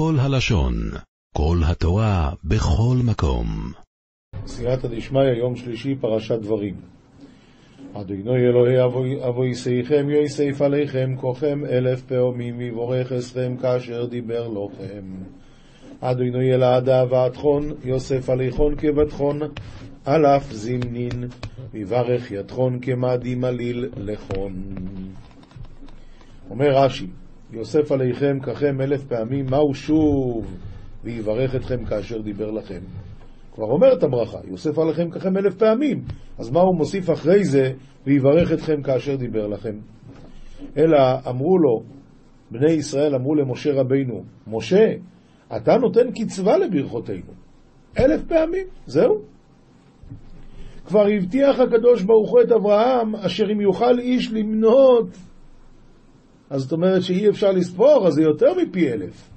[0.00, 0.74] כל הלשון,
[1.34, 3.72] כל התורה, בכל מקום.
[4.46, 6.74] סייעתא דשמיא, יום שלישי, פרשת דברים.
[7.94, 15.04] אדוני אלוהי אבוי- אבויסיכם יויסף עליכם כוכם אלף פעמים יבורך אסכם כאשר דיבר לכם.
[16.00, 19.40] אדוני אלעדה ועדכון יוסף עליכון כבטחון
[20.04, 21.28] על אף זמנין
[21.72, 24.52] ויברך ידכון כמדי מליל לכון.
[26.50, 27.06] אומר רש"י,
[27.52, 30.56] יוסף עליכם ככם אלף פעמים, מהו שוב
[31.04, 32.80] ויברך אתכם כאשר דיבר לכם.
[33.54, 36.02] כבר אומר את הברכה, יוסף עליכם ככם אלף פעמים,
[36.38, 37.72] אז מה הוא מוסיף אחרי זה,
[38.06, 39.78] ויברך אתכם כאשר דיבר לכם?
[40.76, 40.98] אלא
[41.28, 41.82] אמרו לו,
[42.50, 44.86] בני ישראל אמרו למשה רבינו, משה,
[45.56, 47.32] אתה נותן קצבה לברכותינו.
[47.98, 49.14] אלף פעמים, זהו.
[50.86, 55.06] כבר הבטיח הקדוש ברוך הוא את אברהם, אשר אם יוכל איש למנות,
[56.50, 59.30] אז זאת אומרת שאי אפשר לספור, אז זה יותר מפי אלף.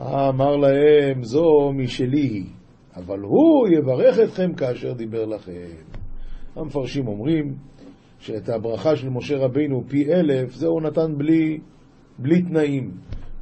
[0.00, 2.46] אמר להם, זו משלי היא.
[2.96, 5.52] אבל הוא יברך אתכם כאשר דיבר לכם.
[6.56, 7.54] המפרשים אומרים
[8.18, 11.58] שאת הברכה של משה רבינו פי אלף, זה הוא נתן בלי,
[12.18, 12.90] בלי תנאים.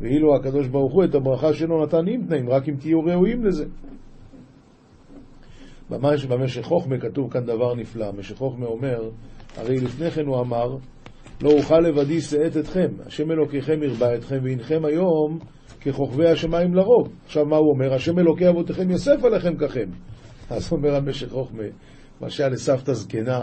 [0.00, 3.64] ואילו הקדוש ברוך הוא את הברכה שלו נתן עם תנאים, רק אם תהיו ראויים לזה.
[5.90, 8.12] ממש במשך חוכמה כתוב כאן דבר נפלא.
[8.12, 9.10] משך חוכמה אומר,
[9.56, 10.76] הרי לפני כן הוא אמר,
[11.42, 15.38] לא אוכל לבדי שאת אתכם, השם אלוקיכם ירבה אתכם, והנכם היום
[15.80, 17.08] ככוכבי השמיים לרוב.
[17.24, 17.94] עכשיו מה הוא אומר?
[17.94, 19.88] השם אלוקי אבותיכם יוסף עליכם ככם.
[20.50, 21.62] אז אומר המשך חוכמה,
[22.20, 23.40] משל לסבתא זקנה,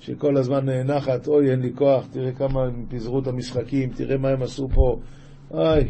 [0.00, 4.28] שכל הזמן נאנחת, אוי, אין לי כוח, תראה כמה הם פיזרו את המשחקים, תראה מה
[4.28, 4.96] הם עשו פה.
[5.50, 5.88] אוי,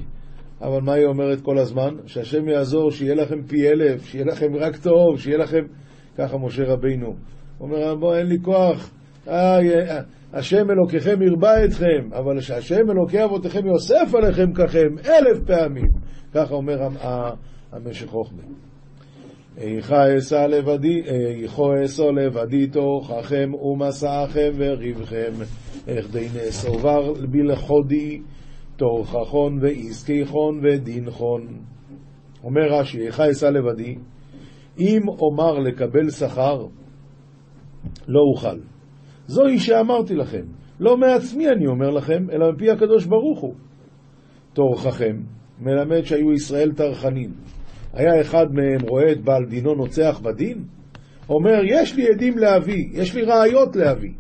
[0.61, 1.95] אבל מה היא אומרת כל הזמן?
[2.07, 5.63] שהשם יעזור, שיהיה לכם פי אלף, שיהיה לכם רק טוב, שיהיה לכם...
[6.19, 7.07] ככה משה רבינו.
[7.07, 7.17] הוא
[7.69, 8.91] אומר, בוא, אין לי כוח.
[9.27, 9.71] איי,
[10.33, 15.89] השם אלוקיכם ירבה אתכם, אבל שהשם אלוקי אבותיכם יוסף עליכם ככם אלף פעמים.
[16.35, 16.79] ככה אומר
[17.73, 18.43] המשך חוכמה.
[19.59, 21.03] איכה אשא לבדי,
[21.43, 25.33] איכו אשא לבדי תוככם ומסעכם וריבכם,
[25.87, 28.21] איך די נאסובר בלכודי
[28.77, 31.47] תוככון ועסקיכון ודינכון.
[32.45, 33.95] אומר רש"י, איכה אשא לבדי,
[34.79, 36.67] אם אומר לקבל שכר,
[38.09, 38.72] לא אוכל.
[39.33, 40.43] זוהי שאמרתי לכם,
[40.81, 43.55] לא מעצמי אני אומר לכם, אלא מפי הקדוש ברוך הוא.
[44.53, 45.17] תורככם
[45.61, 47.31] מלמד שהיו ישראל טרחנים.
[47.93, 50.65] היה אחד מהם רואה את בעל דינו נוצח בדין?
[51.29, 54.13] אומר, יש לי עדים להביא, יש לי ראיות להביא.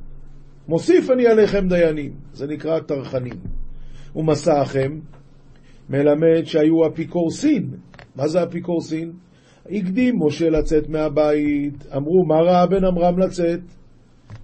[0.69, 2.13] מוסיף אני עליכם דיינים.
[2.33, 3.39] זה נקרא טרחנים.
[4.17, 4.99] ומסעכם
[5.91, 7.71] מלמד שהיו אפיקורסין.
[8.17, 9.13] מה זה אפיקורסין?
[9.71, 13.61] הקדים משה לצאת מהבית, אמרו, מה ראה בן עמרם לצאת?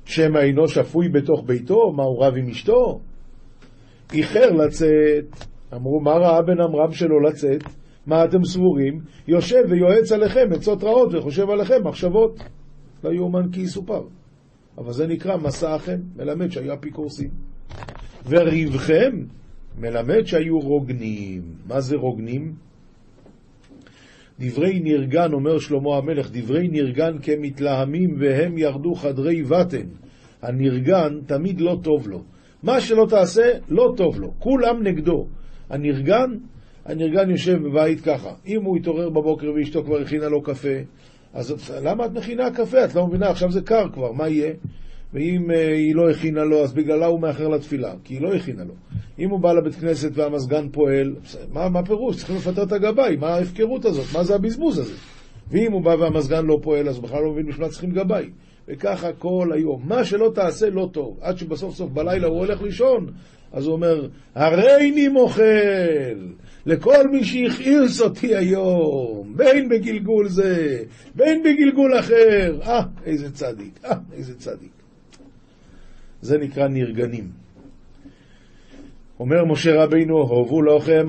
[0.09, 1.93] שמא אינו שפוי בתוך ביתו?
[1.93, 3.01] מה, הוא רב עם אשתו?
[4.15, 7.63] איחר לצאת, אמרו, מה ראה בן עמרם שלא לצאת?
[8.07, 9.01] מה אתם סבורים?
[9.29, 12.41] יושב ויועץ עליכם עצות רעות וחושב עליכם מחשבות.
[13.05, 14.03] לא יאומן כי יסופר.
[14.79, 17.31] אבל זה נקרא מסעכם, מלמד שהיו אפיקורסים.
[18.29, 19.25] וריבכם
[19.79, 21.43] מלמד שהיו רוגנים.
[21.67, 22.55] מה זה רוגנים?
[24.41, 29.87] דברי נרגן, אומר שלמה המלך, דברי נרגן כמתלהמים והם ירדו חדרי בטן.
[30.43, 32.23] הנרגן תמיד לא טוב לו.
[32.63, 34.33] מה שלא תעשה, לא טוב לו.
[34.39, 35.27] כולם נגדו.
[35.71, 36.35] הנרגן,
[36.85, 38.31] הנרגן יושב בבית ככה.
[38.47, 40.79] אם הוא יתעורר בבוקר ואשתו כבר הכינה לו קפה,
[41.35, 42.85] אז למה את מכינה קפה?
[42.85, 44.53] את לא מבינה, עכשיו זה קר כבר, מה יהיה?
[45.13, 48.65] ואם uh, היא לא הכינה לו, אז בגללה הוא מאחר לתפילה, כי היא לא הכינה
[48.65, 48.75] לו.
[49.19, 51.15] אם הוא בא לבית כנסת והמזגן פועל,
[51.53, 52.17] מה, מה פירוש?
[52.17, 54.07] צריכים לפטר את הגבאי, מה ההפקרות הזאת?
[54.15, 54.95] מה זה הבזבוז הזה?
[55.51, 58.31] ואם הוא בא והמזגן לא פועל, אז בכלל לא מבין בשביל מה צריכים גבאי.
[58.69, 59.83] וככה כל היום.
[59.85, 61.19] מה שלא תעשה לא טוב.
[61.21, 63.07] עד שבסוף סוף בלילה הוא הולך לישון,
[63.53, 66.19] אז הוא אומר, הריני מוחל
[66.67, 70.83] לכל מי שהכעיס אותי היום, בין בגלגול זה,
[71.15, 72.59] בין בגלגול אחר.
[72.63, 74.78] אה, איזה צדיק, אה, איזה צדיק.
[76.23, 77.31] זה נקרא נרגנים.
[79.21, 81.07] אומר משה רבינו, הובו לכם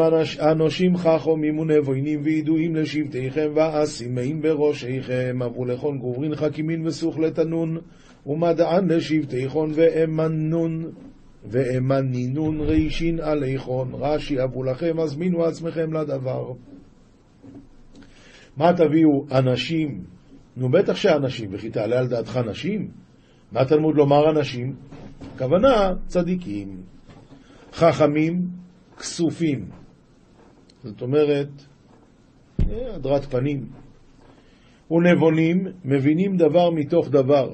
[0.52, 7.78] אנושים חכמים ונבוינים וידועים לשבטיכם ואסימאים בראשיכם, אבו לכון גוברין חכימין וסוך לתנון,
[8.26, 10.92] ומדען לשבטיכון ואמנון,
[11.46, 16.52] ואמנינון רישין עליכון, רש"י אבו לכם, הזמינו עצמכם לדבר.
[18.58, 20.04] מה תביאו אנשים?
[20.58, 22.88] נו בטח שאנשים, וכי תעלה על דעתך נשים?
[23.52, 24.76] מה תלמוד לומר אנשים?
[25.36, 26.82] הכוונה צדיקים.
[27.74, 28.48] חכמים,
[28.98, 29.66] כסופים.
[30.84, 31.50] זאת אומרת,
[32.70, 33.66] הדרת פנים.
[34.92, 37.54] ונבונים, מבינים דבר מתוך דבר.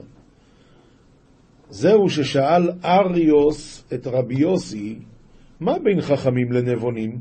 [1.69, 4.99] זהו ששאל אריוס את רבי יוסי,
[5.59, 7.19] מה בין חכמים לנבונים?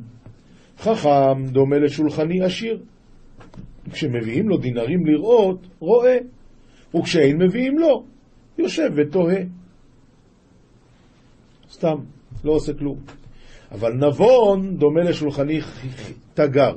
[0.78, 2.82] חכם דומה לשולחני עשיר.
[3.90, 6.18] כשמביאים לו דינרים לראות, רואה,
[6.96, 8.04] וכשאין מביאים לו,
[8.58, 9.40] יושב ותוהה.
[11.70, 11.96] סתם,
[12.44, 12.98] לא עושה כלום.
[13.72, 15.60] אבל נבון דומה לשולחני
[16.34, 16.74] תגר,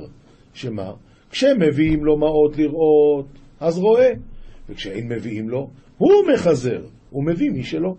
[0.53, 0.91] שמה?
[1.29, 3.25] כשמביאים לו מעות לראות,
[3.59, 4.09] אז רואה,
[4.69, 7.95] וכשאין מביאים לו, הוא מחזר, הוא מביא מי שלא.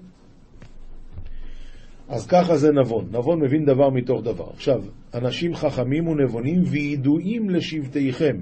[2.08, 3.08] אז ככה זה נבון.
[3.12, 4.50] נבון מבין דבר מתוך דבר.
[4.50, 4.82] עכשיו,
[5.14, 8.36] אנשים חכמים ונבונים וידועים לשבטיכם,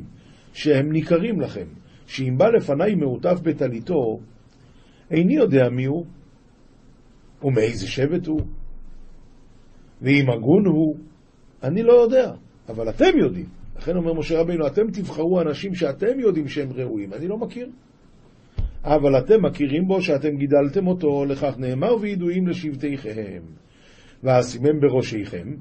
[0.52, 1.66] שהם ניכרים לכם,
[2.06, 4.20] שאם בא לפניי מעוטף בטליתו,
[5.10, 6.06] איני יודע מי הוא,
[7.42, 8.40] ומאיזה שבט הוא,
[10.02, 10.96] ואם הגון הוא,
[11.62, 12.32] אני לא יודע,
[12.68, 13.46] אבל אתם יודעים.
[13.76, 17.70] לכן אומר משה רבינו, אתם תבחרו אנשים שאתם יודעים שהם ראויים, אני לא מכיר.
[18.84, 23.42] אבל אתם מכירים בו שאתם גידלתם אותו, לכך נאמר וידועים לשבטיכם.
[24.22, 25.54] ואשימם בראשיכם,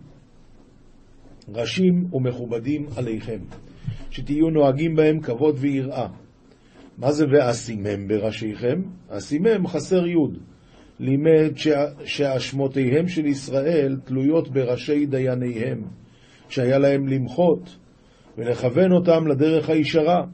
[1.50, 3.40] ראשים ומכובדים עליכם,
[4.10, 6.08] שתהיו נוהגים בהם כבוד ויראה.
[6.98, 8.82] מה זה ואשימם בראשיכם?
[9.10, 10.38] אשימם חסר יוד.
[11.00, 11.52] לימד
[12.06, 15.82] שאשמותיהם של ישראל תלויות בראשי דייניהם,
[16.50, 17.78] שהיה להם למחות
[18.38, 20.26] ולכוון אותם לדרך הישרה.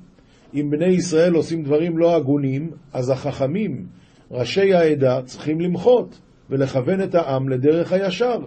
[0.53, 3.85] אם בני ישראל עושים דברים לא הגונים, אז החכמים,
[4.31, 6.19] ראשי העדה, צריכים למחות
[6.49, 8.37] ולכוון את העם לדרך הישר.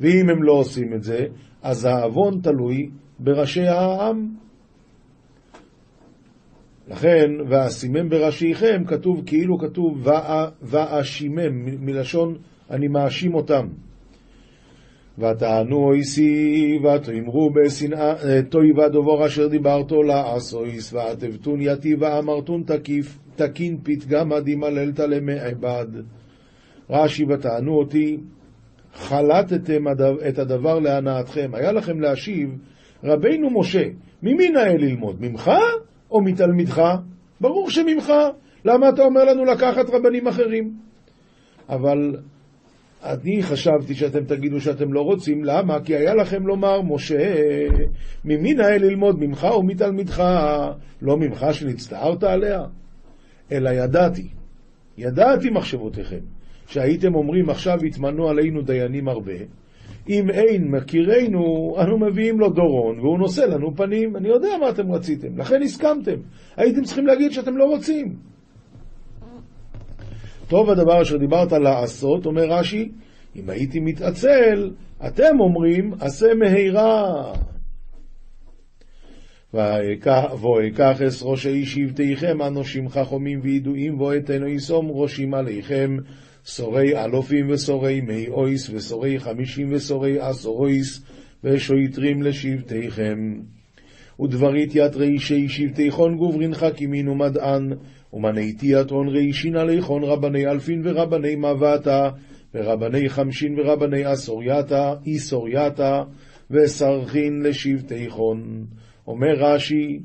[0.00, 1.26] ואם הם לא עושים את זה,
[1.62, 4.41] אז העוון תלוי בראשי העם.
[6.88, 10.06] לכן, ואשימם בראשיכם, כתוב כאילו כתוב
[10.62, 12.36] ואשימם, מלשון
[12.70, 13.66] אני מאשים אותם.
[15.18, 18.14] ותענו אויסי ותאמרו בשנאה,
[18.48, 25.86] תויבה דובור אשר דיברתו לעשויס, ועטבתון יתי ואמרתון תקיף, תקין פתגם דמללת למעבד.
[26.90, 28.16] רש"י ותענו אותי,
[28.94, 29.84] חלטתם
[30.28, 31.50] את הדבר להנאתכם.
[31.54, 32.50] היה לכם להשיב,
[33.04, 33.84] רבינו משה,
[34.22, 35.16] ממי נאה ללמוד?
[35.20, 35.50] ממך
[36.12, 36.82] או מתלמידך?
[37.40, 38.12] ברור שממך.
[38.64, 40.72] למה אתה אומר לנו לקחת רבנים אחרים?
[41.68, 42.16] אבל
[43.04, 45.80] אני חשבתי שאתם תגידו שאתם לא רוצים, למה?
[45.80, 47.34] כי היה לכם לומר, משה,
[48.24, 50.22] ממי נאה ללמוד, ממך או מתלמידך?
[51.02, 52.60] לא ממך שנצטערת עליה?
[53.52, 54.28] אלא ידעתי,
[54.98, 56.20] ידעתי מחשבותיכם,
[56.66, 59.32] שהייתם אומרים עכשיו יתמנו עלינו דיינים הרבה,
[60.08, 64.16] אם אין מכירנו, אנו מביאים לו דורון, והוא נושא לנו פנים.
[64.16, 66.16] אני יודע מה אתם רציתם, לכן הסכמתם.
[66.56, 68.16] הייתם צריכים להגיד שאתם לא רוצים.
[70.48, 72.92] טוב הדבר אשר דיברת לעשות, אומר רש"י,
[73.36, 74.70] אם הייתי מתעצל,
[75.06, 77.32] אתם אומרים, עשה מהירה.
[79.54, 85.96] ואקח אס ראשי שבטיכם, אנושים חכמים וידועים, ואתנו ישום ראשים עליכם,
[86.44, 91.02] סורי אלופים וסורי מי אויס, וסורי חמישים וסורי עשורויס,
[91.44, 93.40] ושויטרים לשבטיכם.
[94.20, 97.72] ודברית ית רישי שבטיכון גוברינך כמין ומדען,
[98.12, 102.10] ומניתי יתרון רישין עליכון רבני אלפין ורבני מבטה,
[102.54, 106.02] ורבני חמשין ורבני אסורייתא, איסורייתא,
[106.50, 108.66] וסרכין לשבטיכון.
[109.06, 110.00] אומר רש"י,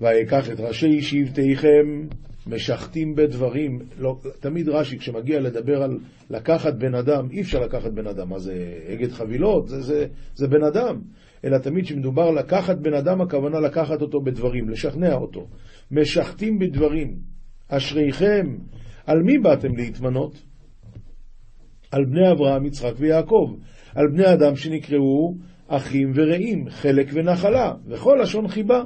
[0.00, 2.06] ויקח את ראשי שבטיכם,
[2.46, 3.78] משחטים בדברים.
[3.98, 5.98] לא, תמיד רש"י, כשמגיע לדבר על
[6.30, 8.28] לקחת בן אדם, אי אפשר לקחת בן אדם.
[8.28, 9.68] מה זה אגד חבילות?
[9.68, 11.00] זה, זה, זה בן אדם.
[11.44, 15.46] אלא תמיד כשמדובר לקחת בן אדם, הכוונה לקחת אותו בדברים, לשכנע אותו.
[15.90, 17.16] משחטים בדברים.
[17.68, 18.56] אשריכם,
[19.06, 20.42] על מי באתם להתמנות?
[21.90, 23.56] על בני אברהם, יצחק ויעקב.
[23.94, 25.34] על בני אדם שנקראו
[25.68, 28.82] אחים ורעים, חלק ונחלה, וכל לשון חיבה.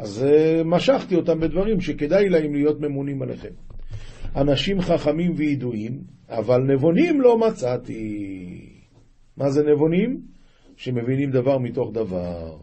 [0.00, 3.48] אז uh, משכתי אותם בדברים שכדאי להם להיות ממונים עליכם.
[4.36, 8.80] אנשים חכמים וידועים, אבל נבונים לא מצאתי.
[9.36, 10.20] מה זה נבונים?
[10.76, 12.56] שמבינים דבר מתוך דבר.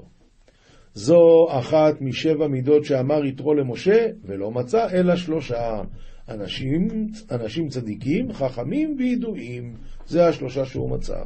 [0.94, 5.82] זו אחת משבע מידות שאמר יתרו למשה, ולא מצא אלא שלושה.
[6.29, 6.88] אנשים,
[7.32, 9.74] אנשים צדיקים, חכמים וידועים.
[10.06, 11.24] זה השלושה שהוא מצא.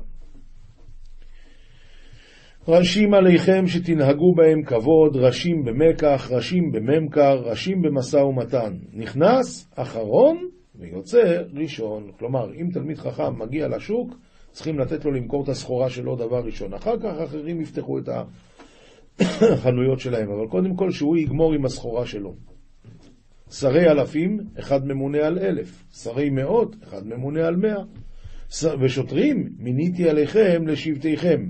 [2.68, 8.74] ראשים עליכם שתנהגו בהם כבוד, ראשים במקח, ראשים בממכר, ראשים במשא ומתן.
[8.94, 10.38] נכנס אחרון
[10.75, 12.12] ויוצא ראשון.
[12.20, 14.15] כלומר, אם תלמיד חכם מגיע לשוק,
[14.51, 16.74] צריכים לתת לו למכור את הסחורה שלו דבר ראשון.
[16.74, 18.10] אחר כך אחרים יפתחו את
[19.22, 22.36] החנויות שלהם, אבל קודם כל שהוא יגמור עם הסחורה שלו.
[23.51, 25.84] שרי אלפים, אחד ממונה על אלף.
[25.94, 27.84] שרי מאות, אחד ממונה על מאה.
[28.82, 31.41] ושוטרים, מיניתי עליכם לשבטיכם.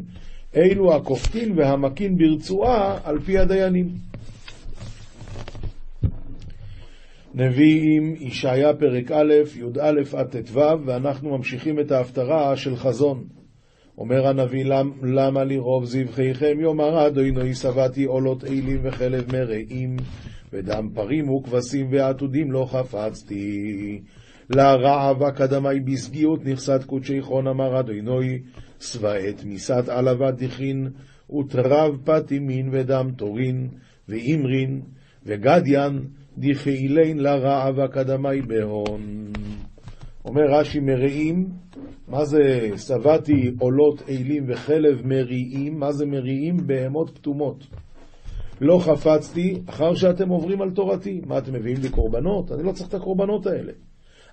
[0.55, 3.89] אלו הכופתין והמכין ברצועה על פי הדיינים.
[7.33, 13.23] נביאים, ישעיה פרק א', י"א עד ט"ו, ואנחנו ממשיכים את ההפטרה של חזון.
[13.97, 19.97] אומר הנביא, למ, למה לרוב זבחיכם יאמר אדוני שבעתי עולות אילים וחלב מרעים,
[20.53, 24.01] ודם פרים וכבשים ועתודים לא חפצתי.
[24.49, 28.39] לרעב אקדמי בסגיעות נכסת קודשי חון אמר אדוני,
[28.81, 30.89] שבעת מיסת עלבת דכין,
[31.29, 33.67] ותרב פטימין ודם תורין,
[34.09, 34.81] ואימרין,
[35.25, 36.07] וגדיין,
[36.37, 39.31] דפעילין לרעב אקדמי בהון.
[40.25, 41.49] אומר רש"י מרעים,
[42.07, 45.79] מה זה שבעתי עולות אילים וחלב מריעים?
[45.79, 46.57] מה זה מריעים?
[46.67, 47.67] בהמות פטומות.
[48.61, 51.21] לא חפצתי אחר שאתם עוברים על תורתי.
[51.25, 52.51] מה אתם מביאים לי קורבנות?
[52.51, 53.71] אני לא צריך את הקורבנות האלה.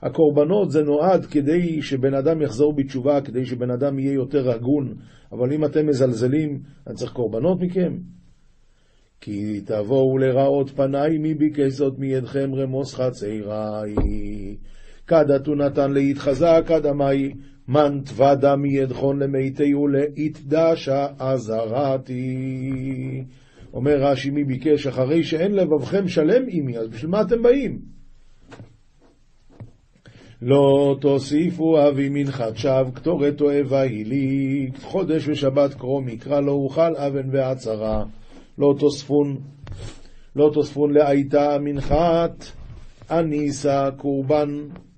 [0.03, 4.95] הקורבנות זה נועד כדי שבן אדם יחזור בתשובה, כדי שבן אדם יהיה יותר הגון,
[5.33, 7.99] אבל אם אתם מזלזלים, אני צריך קורבנות מכם?
[9.21, 13.95] כי תבואו לראות פניי, מי ביקש זאת מידכם רמוס חצריי.
[15.07, 17.33] כדתו נתן להתחזק אדמי,
[17.69, 22.45] מן תוודה מידכון למיתי ולאיתדשה עזרתי.
[23.73, 27.98] אומר רש"י, מי ביקש, אחרי שאין לבבכם שלם עמי, אז בשביל מה אתם באים?
[30.43, 36.97] לא תוסיפו אבי מנחת שווא, קטורת תועבה היא לי, חודש ושבת קרוא מקרא, לא אוכל
[36.97, 38.05] אבן ועצרה.
[38.59, 39.37] לא תוספון,
[40.37, 42.45] לא תוספון לאייתה מנחת,
[43.11, 44.49] אניסה קורבן,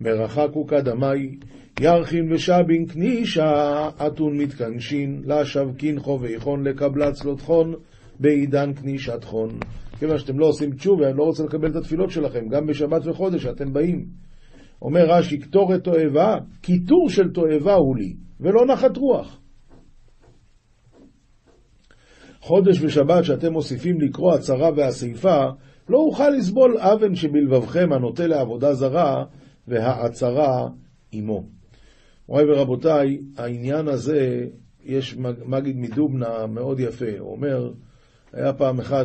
[0.01, 1.37] מרחק וקדמי,
[1.81, 7.75] ירחין ושבין כנישה, אתון מתקנשין, לשבקין חוביכון לקבלת צלותכון,
[8.21, 9.59] בעידן כנישת חון.
[9.99, 13.47] כיוון שאתם לא עושים תשובה, אני לא רוצה לקבל את התפילות שלכם, גם בשבת וחודש
[13.47, 14.30] אתם באים.
[14.83, 19.41] אומר רש"י, קטורת תועבה, קיטור של תועבה הוא לי, ולא נחת רוח.
[22.41, 25.45] חודש ושבת שאתם מוסיפים לקרוא הצרה והסיפה,
[25.89, 29.25] לא אוכל לסבול אבן שבלבבכם הנוטה לעבודה זרה,
[29.69, 30.69] והעצרה
[31.13, 31.45] עמו.
[32.29, 34.47] מוריי ורבותיי, העניין הזה,
[34.85, 37.19] יש מגיד מדובנה מאוד יפה.
[37.19, 37.73] הוא אומר,
[38.33, 39.05] היה פעם אחד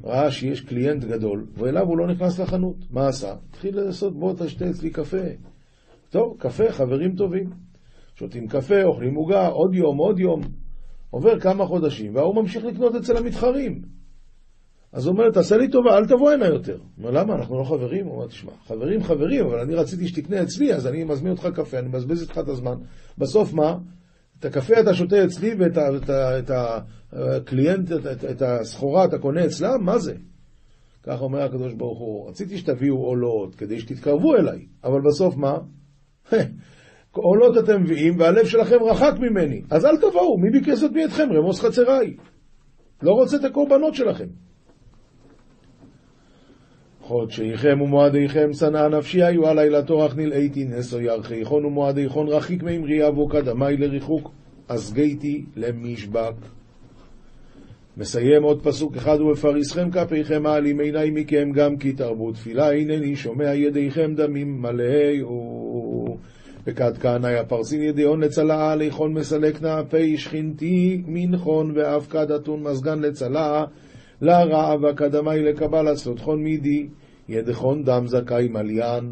[0.00, 2.76] שראה שיש קליינט גדול, ואליו הוא לא נכנס לחנות.
[2.90, 3.34] מה עשה?
[3.48, 5.26] התחיל לעשות, בוא תשתה אצלי קפה.
[6.10, 7.50] טוב, קפה, חברים טובים.
[8.14, 10.40] שותים קפה, אוכלים עוגה, עוד יום, עוד יום.
[11.10, 13.82] עובר כמה חודשים, וההוא ממשיך לקנות אצל המתחרים.
[14.92, 16.76] אז הוא אומר, תעשה לי טובה, אל תבוא הנה יותר.
[16.76, 17.34] הוא אומר, למה?
[17.34, 18.06] אנחנו לא חברים?
[18.06, 21.78] הוא אומר, תשמע, חברים חברים, אבל אני רציתי שתקנה אצלי, אז אני מזמין אותך קפה,
[21.78, 22.74] אני מבזבז איתך את הזמן.
[23.18, 23.78] בסוף מה?
[24.42, 26.50] את הקפה אתה שותה אצלי, ואת ה, את ה, את
[27.12, 29.84] הקליינט, את, את, את הסחורה אתה קונה אצלם?
[29.84, 30.14] מה זה?
[31.02, 35.58] ככה אומר הקדוש ברוך הוא, רציתי שתביאו עולות כדי שתתקרבו אליי, אבל בסוף מה?
[37.12, 39.62] עולות אתם מביאים, והלב שלכם רחק ממני.
[39.70, 41.28] אז אל תבואו, מי ביקש זאת מידכם?
[41.32, 42.16] רמוס חצריי.
[43.02, 44.28] לא רוצה את הקורבנות שלכם.
[47.12, 53.76] חודשיכם ומועדיכם שנאה נפשי היו עלי לתורך נלאיתי נסו ירחיכון ומועדיכון רחיק מאמרי אבו קדמי
[53.76, 54.30] לריחוק
[54.68, 56.34] אסגייתי למשבק.
[57.96, 63.54] מסיים עוד פסוק אחד ובפריסכם כפיכם מעלים עיני מכם גם כי תרבו תפילה הנני שומע
[63.54, 66.16] ידיכם דמים מלאו
[66.66, 73.64] וכד כהנא הפרסין ידיעון לצלעה ליכון מסלקנה פי שכינתי מנחון ואף כד אתון מזגן לצלעה
[74.22, 76.86] לרעב אקדמי לקבל סלותכון מידי
[77.28, 79.04] ידכון דם זכאי מליין.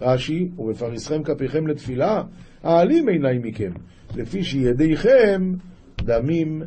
[0.00, 2.22] רש"י, ובפריסכם כפיכם לתפילה,
[2.62, 3.72] העלים עיני מכם,
[4.16, 5.52] לפי שידיכם
[6.00, 6.62] דמים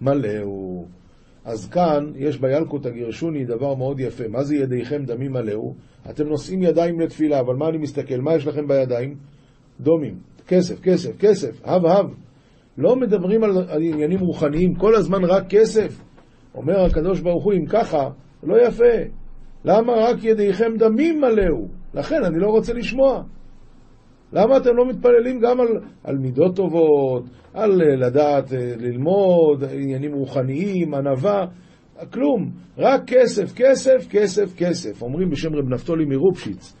[0.00, 0.84] מלאו.
[1.44, 4.28] אז כאן יש בילקוט הגרשוני דבר מאוד יפה.
[4.28, 5.74] מה זה ידיכם דמים מלאו?
[6.10, 8.20] אתם נושאים ידיים לתפילה, אבל מה אני מסתכל?
[8.20, 9.14] מה יש לכם בידיים?
[9.80, 10.18] דומים.
[10.46, 12.06] כסף, כסף, כסף, הב הב.
[12.78, 16.02] לא מדברים על, על עניינים רוחניים, כל הזמן רק כסף.
[16.54, 18.08] אומר הקדוש ברוך הוא, אם ככה,
[18.42, 18.94] לא יפה.
[19.66, 21.68] למה רק ידיכם דמים מלאו?
[21.94, 23.22] לכן אני לא רוצה לשמוע.
[24.32, 25.68] למה אתם לא מתפללים גם על,
[26.04, 31.46] על מידות טובות, על אה, לדעת אה, ללמוד, עניינים רוחניים, ענווה?
[32.12, 35.02] כלום, רק כסף, כסף, כסף, כסף.
[35.02, 36.74] אומרים בשם רב נפתולי מרופשיץ,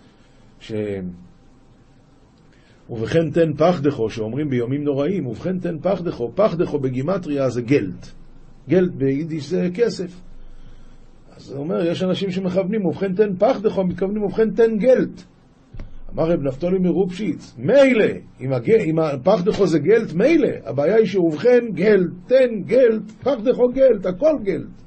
[0.60, 0.72] ש...
[2.90, 8.06] ובכן תן פחדכו, שאומרים ביומים נוראים, ובכן תן פחדכו, פחדכו בגימטריה זה גלט.
[8.68, 10.25] גלט ביידיש זה כסף.
[11.36, 15.22] אז הוא אומר, יש אנשים שמכוונים, ובכן תן פחדכו, מתכוונים, ובכן תן גלט.
[16.14, 18.04] אמר רב נפתולי מרופשיץ, מילא,
[18.40, 18.70] אם, הג...
[18.70, 24.82] אם פחדכו זה גלט, מילא, הבעיה היא שבכן גלט, תן גלט, פחדכו גלט, הכל גלט.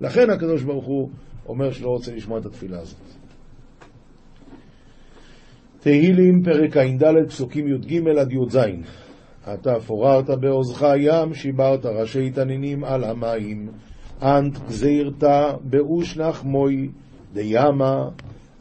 [0.00, 1.10] לכן הקדוש ברוך הוא
[1.46, 3.00] אומר שלא רוצה לשמוע את התפילה הזאת.
[5.80, 8.58] תהילים, פרק ע"ד, פסוקים י"ג עד י"ז.
[9.54, 13.68] אתה פוררת בעוזך ים, שיברת ראשי תנינים על המים.
[14.24, 15.24] אנט גזירת
[15.60, 16.88] באושנח מוי
[17.32, 18.08] דיימה,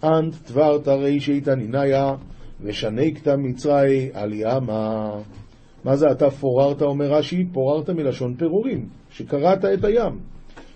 [0.04, 2.16] אנט תברת רישי תניניה,
[2.62, 5.12] ושנקת מצרי על ימה.
[5.84, 7.46] מה זה אתה פוררת, אומר רש"י?
[7.54, 10.20] פוררת מלשון פירורים, שקרעת את הים.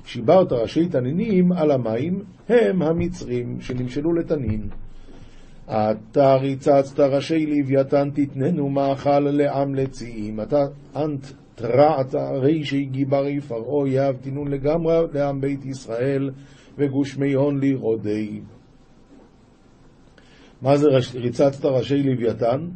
[0.06, 4.70] שיברת ראשי תנינים על המים, הם המצרים שנמשלו לתנין.
[5.66, 10.42] אתה ריצצת ראשי לוויתן תתננו מאכל לעם לציעים.
[10.42, 10.66] אתה
[10.96, 11.26] אנט
[11.58, 16.30] תרעת רישי גיברי פרעה יהבתינון לגמרי לעם בית ישראל
[16.78, 18.42] וגושמי הון לירודי.
[20.62, 22.68] מה זה ריצצת ראשי לוויתן?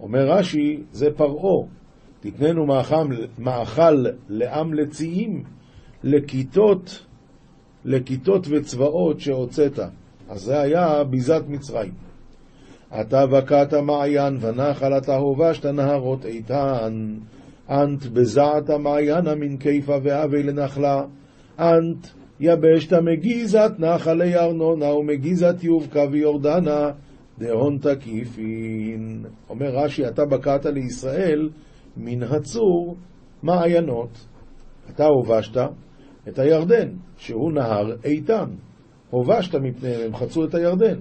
[0.00, 1.66] אומר רש"י, זה פרעה.
[2.20, 5.42] תתננו מאכל, מאכל לעם לציעים,
[6.04, 7.06] לכיתות,
[7.84, 9.78] לכיתות וצבאות שהוצאת.
[10.28, 11.92] אז זה היה ביזת מצרים.
[13.00, 17.14] אתה בקעת מעיין ונחל אתה הובשת נהרות איתן.
[17.70, 21.04] אנט בזעת מעיינה מן כיפה ואבי לנחלה.
[21.58, 22.06] אנט
[22.40, 26.90] יבשת מגיזת נחלי ארנונה ומגיזת יובקה ויורדנה
[27.38, 29.24] דהון תקיפין.
[29.50, 31.48] אומר רש"י, אתה בקעת לישראל
[31.96, 32.96] מן הצור
[33.42, 34.26] מעיינות.
[34.90, 35.60] אתה הובשת
[36.28, 38.50] את הירדן, שהוא נהר איתן.
[39.10, 41.00] הובשת מפניהם, הם חצו את הירדן.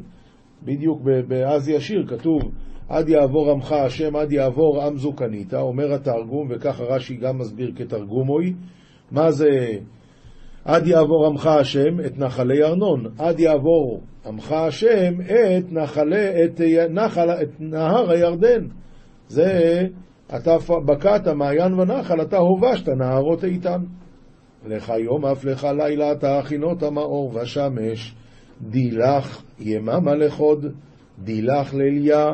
[0.63, 2.41] בדיוק באז ישיר כתוב,
[2.89, 7.72] עד יעבור עמך השם, עד יעבור עם זו קנית, אומר התרגום, וככה רש"י גם מסביר
[7.75, 8.53] כתרגומוי,
[9.12, 9.50] מה זה
[10.65, 17.29] עד יעבור עמך השם את נחלי ארנון, עד יעבור עמך השם את, נחלי, את, נחל,
[17.29, 18.67] את נהר הירדן.
[19.27, 19.82] זה,
[20.36, 23.82] אתה בקעת מעיין ונחל, אתה הובשת נהרות איתן.
[24.65, 28.15] לך יום אף לך לילה, אתה הכינות המאור והשמש.
[28.62, 30.65] דילך יממה לחוד,
[31.24, 32.27] דילך ליליה,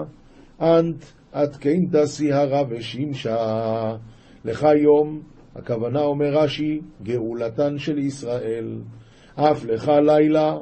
[0.62, 3.96] אנט עדכנת סיהרה ושמשה.
[4.46, 5.22] לך יום,
[5.56, 8.82] הכוונה אומר רש"י, גאולתן של ישראל.
[9.36, 10.58] אף לך לילה,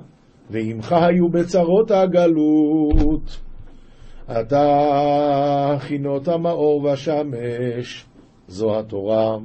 [0.49, 3.41] ועמך היו בצרות הגלות.
[4.31, 8.05] אתה חינות המאור והשמש,
[8.47, 9.37] זו התורה.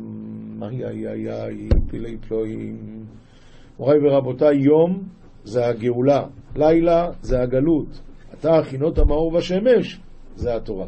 [0.62, 3.05] איי איי איי איי, פילי פלואים.
[3.79, 5.03] מוריי ורבותיי, יום
[5.45, 6.25] זה הגאולה,
[6.57, 8.01] לילה זה הגלות.
[8.35, 10.01] אתה הכינות המאור והשמש,
[10.37, 10.87] זה התורה.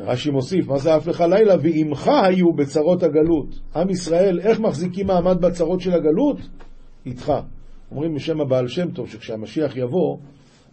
[0.00, 1.54] רש"י מוסיף, מה זה אף לך לילה?
[1.62, 3.60] ועמך היו בצרות הגלות.
[3.76, 6.36] עם ישראל, איך מחזיקים מעמד בצרות של הגלות?
[7.06, 7.32] איתך.
[7.90, 10.18] אומרים בשם הבעל שם טוב, שכשהמשיח יבוא,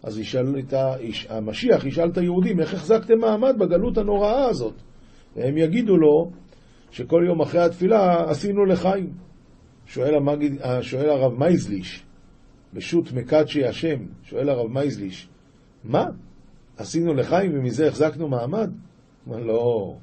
[0.02, 0.94] אז ישאל את ה...
[1.28, 4.74] המשיח ישאל את היהודים, איך החזקתם מעמד בגלות הנוראה הזאת?
[5.36, 6.30] והם יגידו לו,
[6.90, 9.12] שכל יום אחרי התפילה עשינו לחיים.
[9.86, 12.04] שואל, המגיד, שואל הרב מייזליש,
[12.74, 15.28] בשו"ת מקדשי השם, שואל הרב מייזליש,
[15.84, 16.06] מה?
[16.76, 18.70] עשינו לחיים ומזה החזקנו מעמד?
[19.26, 19.94] אומר, לא.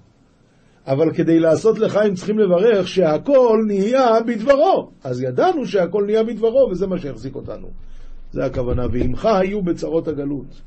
[0.88, 4.92] אבל כדי לעשות לחיים צריכים לברך שהכל נהיה בדברו.
[5.04, 7.68] אז ידענו שהכל נהיה בדברו, וזה מה שהחזיק אותנו.
[8.32, 10.62] זה הכוונה, ועמך היו בצרות הגלות.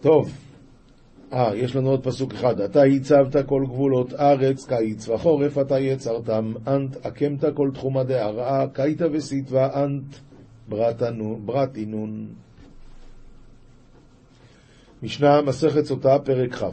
[0.00, 0.45] טוב.
[1.32, 2.60] אה, יש לנו עוד פסוק אחד.
[2.60, 9.04] אתה הצבת כל גבולות ארץ, קיץ וחורף אתה יצרתם, אנט עקמת כל תחומה דהרעה, קייטה
[9.12, 10.14] וסיטווה, אנט
[11.44, 12.26] ברטינון.
[15.02, 16.64] משנה מסכת סוטה, פרק כ',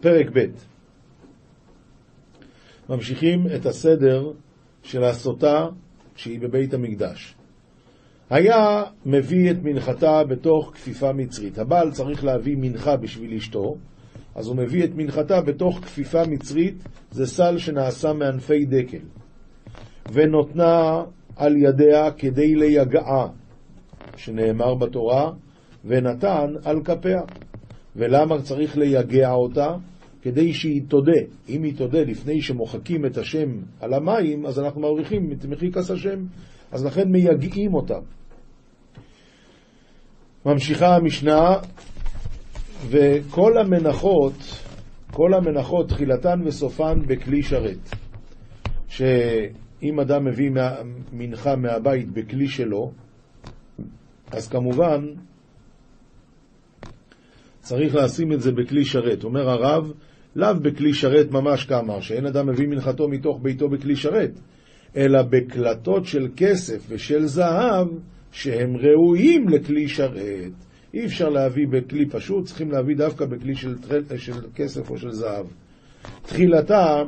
[0.00, 0.46] פרק ב'.
[2.88, 4.32] ממשיכים את הסדר
[4.82, 5.66] של הסוטה
[6.16, 7.34] שהיא בבית המקדש.
[8.30, 11.58] היה מביא את מנחתה בתוך כפיפה מצרית.
[11.58, 13.76] הבעל צריך להביא מנחה בשביל אשתו,
[14.38, 16.74] אז הוא מביא את מנחתה בתוך כפיפה מצרית,
[17.10, 19.04] זה סל שנעשה מענפי דקל,
[20.12, 21.04] ונותנה
[21.36, 23.28] על ידיה כדי ליגעה,
[24.16, 25.30] שנאמר בתורה,
[25.84, 27.20] ונתן על כפיה.
[27.96, 29.74] ולמה צריך ליגע אותה?
[30.22, 31.20] כדי שהיא תודה.
[31.48, 33.48] אם היא תודה לפני שמוחקים את השם
[33.80, 36.24] על המים, אז אנחנו מרוויחים את מחיקס השם.
[36.72, 37.98] אז לכן מייגעים אותה.
[40.46, 41.56] ממשיכה המשנה,
[42.86, 44.34] וכל המנחות,
[45.12, 47.94] כל המנחות, תחילתן וסופן בכלי שרת.
[48.88, 50.50] שאם אדם מביא
[51.12, 52.92] מנחה מהבית בכלי שלו,
[54.30, 55.06] אז כמובן
[57.60, 59.24] צריך לשים את זה בכלי שרת.
[59.24, 59.92] אומר הרב,
[60.36, 64.30] לאו בכלי שרת ממש כמה, שאין אדם מביא מנחתו מתוך ביתו בכלי שרת,
[64.96, 67.88] אלא בקלטות של כסף ושל זהב
[68.32, 70.67] שהם ראויים לכלי שרת.
[70.94, 73.76] אי אפשר להביא בכלי פשוט, צריכים להביא דווקא בכלי של,
[74.16, 75.46] של כסף או של זהב.
[76.22, 77.02] תחילתה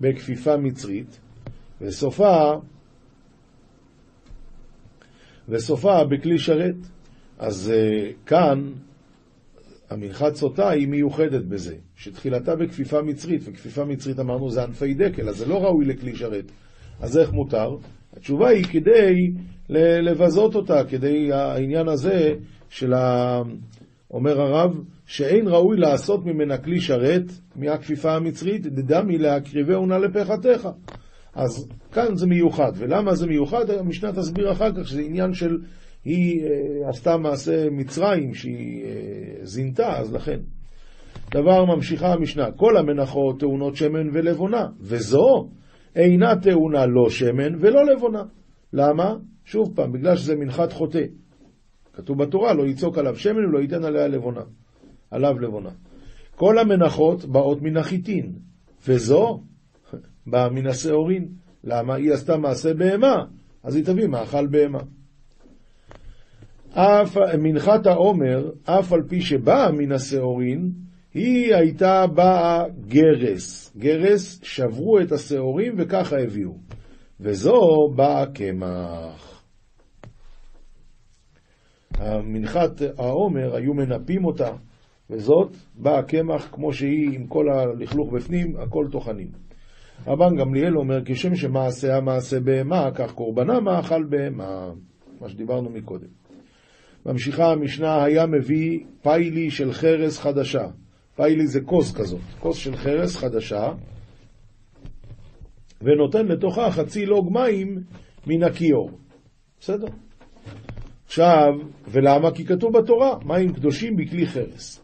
[0.00, 1.20] בכפיפה מצרית,
[1.80, 2.52] וסופה,
[5.48, 6.76] וסופה בכלי שרת.
[7.38, 8.72] אז uh, כאן
[9.90, 15.36] המנחת סוטה היא מיוחדת בזה, שתחילתה בכפיפה מצרית, וכפיפה מצרית אמרנו זה ענפי דקל, אז
[15.36, 16.52] זה לא ראוי לכלי שרת.
[17.00, 17.76] אז איך מותר?
[18.16, 19.32] התשובה היא כדי
[20.02, 22.34] לבזות אותה, כדי העניין הזה
[22.68, 23.42] של ה...
[24.10, 30.68] אומר הרב, שאין ראוי לעשות ממנה כלי שרת מהכפיפה המצרית, דדמי להקריבהו נא לפחתך.
[31.34, 32.72] אז כאן זה מיוחד.
[32.76, 33.70] ולמה זה מיוחד?
[33.70, 35.58] המשנה תסביר אחר כך שזה עניין של,
[36.04, 38.90] היא אה, עשתה מעשה מצרים שהיא אה,
[39.42, 40.38] זינתה, אז לכן.
[41.30, 45.48] דבר ממשיכה המשנה, כל המנחות טעונות שמן ולבונה, וזו
[45.96, 48.22] אינה טעונה לא שמן ולא לבונה.
[48.72, 49.14] למה?
[49.44, 51.02] שוב פעם, בגלל שזה מנחת חוטא.
[51.96, 54.42] כתוב בתורה, לא יצוק עליו שמן ולא ייתן עליה לבונה.
[55.10, 55.70] עליו לבונה.
[56.36, 58.32] כל המנחות באות מן החיטין,
[58.88, 59.40] וזו
[60.30, 61.28] באה מן השעורין.
[61.64, 61.94] למה?
[61.94, 63.24] היא עשתה מעשה בהמה,
[63.62, 64.80] אז היא תביא מאכל בהמה.
[66.70, 70.72] אף, מנחת העומר, אף על פי שבאה מן השעורין,
[71.14, 73.72] היא הייתה באה גרס.
[73.76, 76.58] גרס, שברו את השעורים וככה הביאו.
[77.20, 77.60] וזו
[77.96, 79.35] באה קמח.
[82.24, 84.50] מנחת העומר, היו מנפים אותה,
[85.10, 89.28] וזאת באה קמח כמו שהיא עם כל הלכלוך בפנים, הכל טוחנים.
[90.06, 94.70] רבן גמליאל אומר, כשם שמעשה המעשה בהמה, כך קורבנה מאכל בהמה,
[95.20, 96.08] מה שדיברנו מקודם.
[97.06, 100.66] ממשיכה המשנה, היה מביא פיילי של חרס חדשה.
[101.16, 103.72] פיילי זה כוס כזאת, כוס של חרס חדשה,
[105.82, 107.78] ונותן לתוכה חצי לוג מים
[108.26, 108.90] מן הכיור.
[109.60, 109.86] בסדר?
[111.06, 111.48] עכשיו,
[111.88, 112.30] ולמה?
[112.30, 114.82] כי כתוב בתורה, מים קדושים בכלי חרס.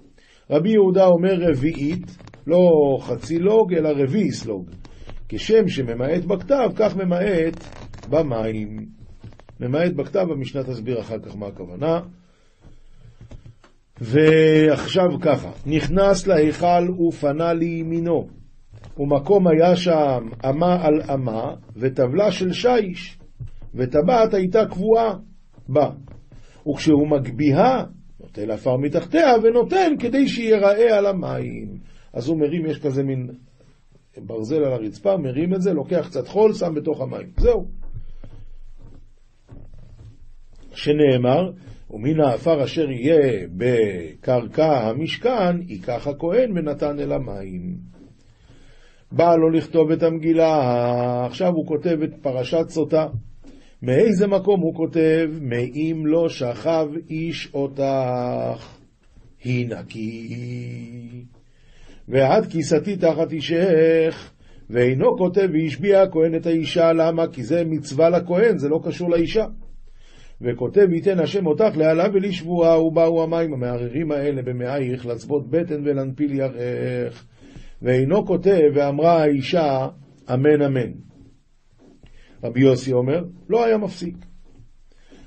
[0.51, 2.59] רבי יהודה אומר רביעית, לא
[3.01, 4.71] חצי לוג, אלא רביעיס לוג.
[5.29, 7.65] כשם שממעט בכתב, כך ממעט
[8.11, 8.77] במים.
[9.61, 12.01] ממעט בכתב, המשנה תסביר אחר כך מה הכוונה.
[14.01, 18.29] ועכשיו ככה, נכנס להיכל ופנה לימינו,
[18.99, 23.19] ומקום היה שם אמה על אמה, וטבלה של שיש,
[23.75, 25.15] וטבעת הייתה קבועה
[25.69, 25.91] בה.
[26.67, 27.85] וכשהוא מגביהה,
[28.21, 31.79] נוטל עפר מתחתיה ונותן כדי שיראה על המים.
[32.13, 33.31] אז הוא מרים, יש כזה מין
[34.17, 37.29] ברזל על הרצפה, מרים את זה, לוקח קצת חול, שם בתוך המים.
[37.37, 37.69] זהו.
[40.75, 41.51] שנאמר,
[41.91, 47.77] ומן העפר אשר יהיה בקרקע המשכן, ייקח הכהן ונתן אל המים.
[49.13, 53.07] בא לו לכתוב את המגילה, עכשיו הוא כותב את פרשת סוטה.
[53.83, 55.31] מאיזה מקום הוא כותב?
[55.41, 58.79] מאם לא שכב איש אותך,
[59.45, 61.25] היא נקי.
[62.09, 64.31] ועד כיסתי תחת אישך,
[64.71, 67.27] ואינו כותב והשביע הכהן את האישה, למה?
[67.33, 69.45] כי זה מצווה לכהן, זה לא קשור לאישה.
[70.41, 77.27] וכותב ייתן השם אותך לעלה ולשבועה, ובאו המים המערערים האלה במאייך, לצבות בטן ולנפיל ירך.
[77.83, 79.89] ואינו כותב ואמרה האישה
[80.35, 81.12] אמן אמן.
[82.45, 84.17] רבי יוסי אומר, לא היה מפסיק.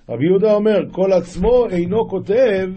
[0.09, 2.69] רבי יהודה אומר, כל עצמו אינו כותב,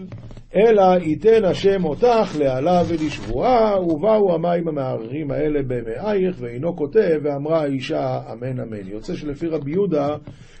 [0.55, 8.19] אלא ייתן השם אותך לעלה ולשבועה, ובאו המים המערערים האלה במאייך, ואינו כותב, ואמרה האישה
[8.33, 8.87] אמן אמן.
[8.87, 10.15] יוצא שלפי רבי יהודה,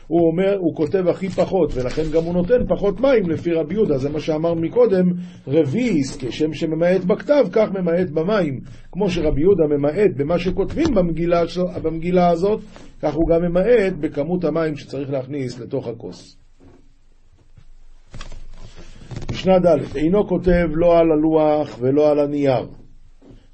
[0.09, 3.97] הוא אומר, הוא כותב הכי פחות, ולכן גם הוא נותן פחות מים לפי רבי יהודה,
[3.97, 5.05] זה מה שאמר מקודם,
[5.47, 8.59] רביס, כשם שממעט בכתב, כך ממעט במים.
[8.91, 11.41] כמו שרבי יהודה ממעט במה שכותבים במגילה,
[11.83, 12.61] במגילה הזאת,
[13.01, 16.37] כך הוא גם ממעט בכמות המים שצריך להכניס לתוך הכוס.
[19.31, 22.67] משנה ד' אינו כותב לא על הלוח ולא על הנייר.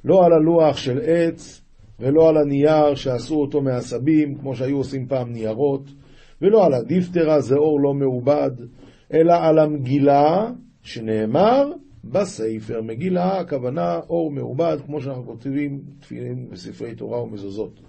[0.06, 1.62] לא על הלוח של עץ
[2.00, 6.05] ולא על הנייר שעשו אותו מעשבים, כמו שהיו עושים פעם ניירות.
[6.42, 8.52] ולא על הדיפטרה, זה אור לא מעובד,
[9.14, 11.72] אלא על המגילה, שנאמר
[12.04, 12.82] בספר.
[12.82, 17.80] מגילה, הכוונה אור מעובד, כמו שאנחנו כותבים תפילין בספרי תורה ומזוזות.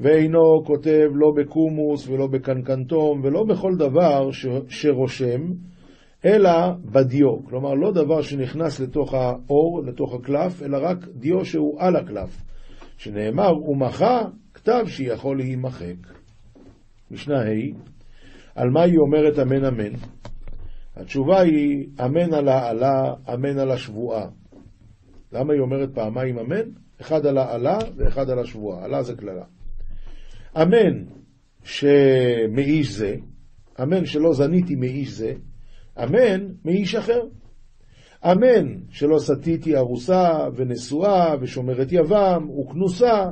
[0.00, 4.46] ואינו כותב לא בקומוס ולא בקנקנטום ולא בכל דבר ש...
[4.68, 5.40] שרושם,
[6.24, 6.50] אלא
[6.84, 7.44] בדיו.
[7.44, 12.42] כלומר, לא דבר שנכנס לתוך האור, לתוך הקלף, אלא רק דיו שהוא על הקלף.
[12.96, 14.22] שנאמר, ומחה
[14.54, 16.19] כתב שיכול להימחק.
[17.10, 17.74] משנה ה',
[18.54, 19.92] על מה היא אומרת אמן אמן?
[20.96, 24.26] התשובה היא אמן על העלה, אמן על השבועה.
[25.32, 26.70] למה היא אומרת פעמיים אמן?
[27.00, 28.84] אחד על העלה ואחד על השבועה.
[28.84, 29.44] עלה זה קללה.
[30.56, 31.04] אמן
[31.64, 33.16] שמאיש זה,
[33.82, 35.32] אמן שלא זניתי מאיש זה,
[36.04, 37.20] אמן מאיש אחר.
[38.24, 43.24] אמן שלא סטיתי ארוסה ונשואה ושומרת יבם וכנוסה.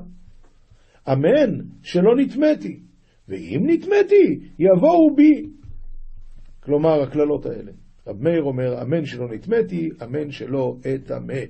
[1.13, 2.88] אמן שלא נטמאתי.
[3.29, 5.43] ואם נטמאתי, יבואו בי.
[6.61, 7.73] כלומר, הקללות האלה.
[8.07, 11.41] רב מאיר אומר, אמן שלא נטמאתי, אמן שלא אטמא.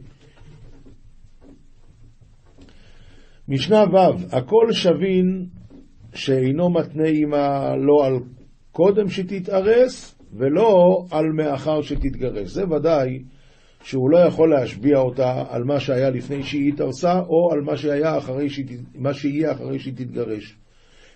[3.49, 5.47] משנה ו' הכל שבין
[6.15, 8.13] שאינו מתנה עמה לא על
[8.73, 12.49] קודם שתתארס ולא על מאחר שתתגרש.
[12.51, 13.23] זה ודאי
[13.83, 18.19] שהוא לא יכול להשביע אותה על מה שהיה לפני שהיא התארסה, או על מה, שהיה
[18.19, 20.57] אחרי שהיא, מה שיהיה אחרי שהיא תתגרש.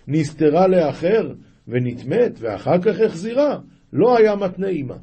[0.07, 1.33] נסתרה לאחר
[1.67, 3.59] ונטמאת, ואחר כך החזירה,
[3.93, 4.97] לא היה מתנה עימה.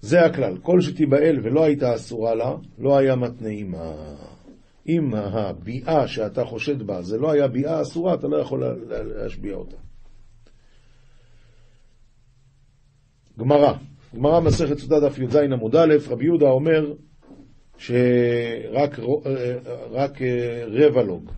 [0.00, 3.94] זה הכלל, כל שתיבהל ולא הייתה אסורה לה, לא היה מתנה עימה.
[4.88, 9.76] אם הביאה שאתה חושד בה זה לא היה ביאה אסורה, אתה לא יכול להשביע אותה.
[13.38, 13.72] גמרא,
[14.16, 16.92] גמרא מסכת סעודה דף י"ז עמוד א', רבי יהודה אומר
[17.78, 18.98] שרק
[19.90, 20.18] רק
[20.66, 21.30] רבע לוג.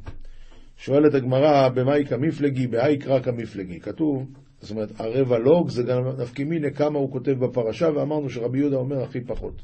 [0.81, 3.81] שואלת הגמרא, במאי כמפלגי, באי קרא כמפלגי.
[3.81, 4.27] כתוב,
[4.61, 8.77] זאת אומרת, הרבע לוג זה גם נפקא מיני כמה הוא כותב בפרשה, ואמרנו שרבי יהודה
[8.77, 9.62] אומר הכי פחות.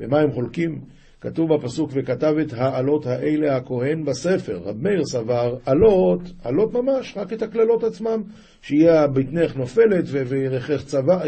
[0.00, 0.80] במה הם חולקים?
[1.20, 4.60] כתוב בפסוק, וכתב את העלות האלה הכהן בספר.
[4.64, 8.22] רב מאיר סבר, עלות, עלות ממש, רק את הקללות עצמם,
[8.62, 11.24] שיהיה בטנך נופלת וירכך צבא,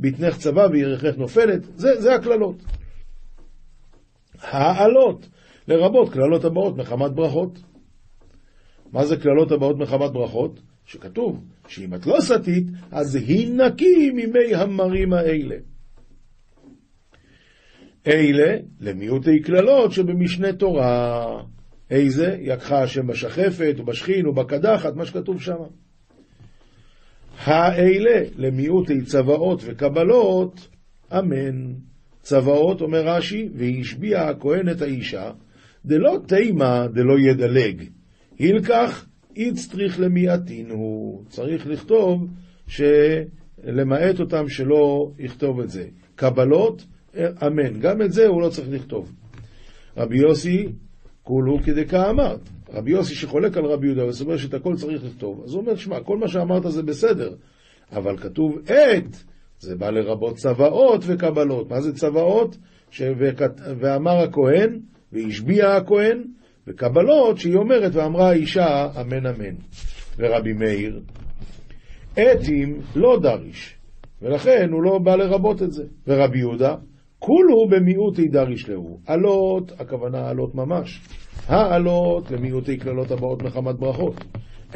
[0.00, 2.62] בטנך צבא וירכך נופלת, זה, זה הקללות.
[4.40, 5.28] העלות,
[5.68, 7.67] לרבות קללות הבאות מחמת ברכות.
[8.92, 10.60] מה זה קללות הבאות מחמת ברכות?
[10.86, 15.56] שכתוב שאם את לא סטית, אז היא נקי ממי המרים האלה.
[18.06, 21.42] אלה למיעוטי קללות שבמשנה תורה.
[21.90, 22.36] איזה?
[22.40, 25.56] יקחה השם בשחפת, ובשכין, ובקדחת, מה שכתוב שם.
[27.44, 30.68] האלה למיעוטי צוואות וקבלות,
[31.18, 31.72] אמן.
[32.22, 35.30] צוואות, אומר רש"י, והשביע הכהן את האישה,
[35.84, 37.97] דלא תימה דלא ידלג.
[38.38, 41.22] הילקח איצטריך למיעטין הוא.
[41.28, 42.26] צריך לכתוב
[42.66, 45.86] שלמעט אותם שלא יכתוב את זה.
[46.14, 47.80] קבלות, אמן.
[47.80, 49.12] גם את זה הוא לא צריך לכתוב.
[49.96, 50.66] רבי יוסי,
[51.22, 52.40] כולו כדקאמרת.
[52.72, 56.00] רבי יוסי שחולק על רבי יהודה וסובר שאת הכל צריך לכתוב, אז הוא אומר, שמע,
[56.00, 57.34] כל מה שאמרת זה בסדר,
[57.92, 59.16] אבל כתוב את,
[59.58, 61.70] זה בא לרבות צוואות וקבלות.
[61.70, 62.56] מה זה צוואות?
[62.90, 63.02] ש...
[63.80, 64.80] ואמר הכהן,
[65.12, 66.24] והשביע הכהן,
[66.68, 69.54] וקבלות שהיא אומרת ואמרה האישה אמן אמן.
[70.18, 71.00] ורבי מאיר,
[72.12, 73.76] אתים לא דריש,
[74.22, 75.84] ולכן הוא לא בא לרבות את זה.
[76.06, 76.74] ורבי יהודה,
[77.18, 79.00] כולו במיעוטי דריש להו.
[79.06, 81.00] עלות, הכוונה עלות ממש.
[81.46, 84.24] העלות למיעוטי קללות הבאות מחמת ברכות.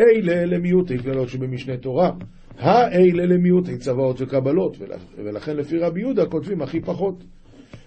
[0.00, 2.10] אלה למיעוטי קללות שבמשנה תורה.
[2.58, 4.76] האלה למיעוטי צוואות וקבלות,
[5.16, 7.24] ולכן לפי רבי יהודה כותבים הכי פחות.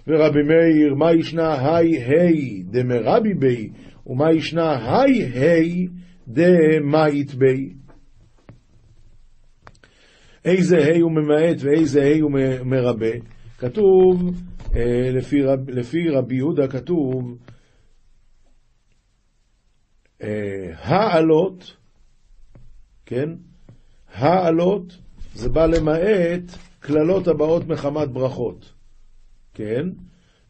[0.08, 3.70] ורבי מאיר, מה ישנה היי היי דמרבי בי,
[4.06, 5.88] ומה ישנה היי היי
[6.28, 7.74] דמאית בי.
[10.46, 12.32] איזה היי הוא ממעט ואיזה היי הוא
[12.66, 13.12] מרבה.
[13.58, 14.32] כתוב,
[14.76, 17.38] אה, לפי, רב, לפי רבי יהודה כתוב,
[20.24, 21.78] אה, העלות,
[23.06, 23.30] כן?
[24.14, 24.98] העלות
[25.34, 28.74] זה בא למעט קללות הבאות מחמת ברכות,
[29.54, 29.90] כן?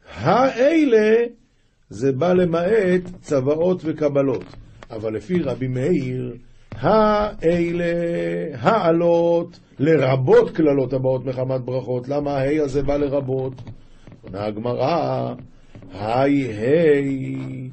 [0.05, 1.25] האלה
[1.89, 4.45] זה בא למעט צוואות וקבלות.
[4.91, 6.35] אבל לפי רבי מאיר,
[6.71, 7.85] האלה,
[8.59, 12.09] העלות, לרבות קללות הבאות מחמת ברכות.
[12.09, 13.61] למה ההי הזה בא לרבות?
[14.21, 15.33] עונה הגמרא,
[15.93, 17.69] היי היי,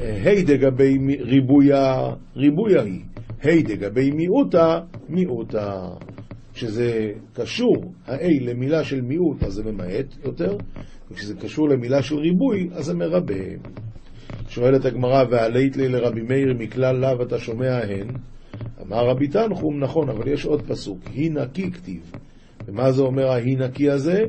[0.00, 3.00] היי דגבי ריבויה, ריבויה היא.
[3.42, 5.88] היי דגבי מיעוטה, מיעוטה.
[6.54, 10.56] כשזה קשור, ה-A למילה של מיעוט, אז זה ממעט יותר,
[11.12, 13.44] וכשזה קשור למילה של ריבוי, אז זה מרבה.
[14.48, 18.08] שואלת הגמרא, והלית לי לרבי מאיר מכלל לאו אתה שומע הן?
[18.82, 22.12] אמר רבי תנחום, נכון, אבל יש עוד פסוק, היא נקי כתיב.
[22.66, 24.22] ומה זה אומר ההיא נקי הזה?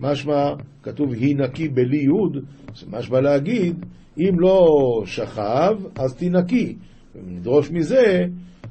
[0.00, 3.84] משמע, כתוב היא נקי בלי יוד, זה משמע להגיד,
[4.18, 4.66] אם לא
[5.06, 6.76] שכב, אז תנקי.
[7.14, 8.24] ונדרוש מזה,